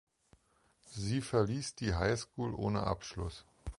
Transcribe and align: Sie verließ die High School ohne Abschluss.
Sie 0.89 1.21
verließ 1.21 1.75
die 1.75 1.93
High 1.93 2.19
School 2.19 2.55
ohne 2.55 2.87
Abschluss. 2.87 3.45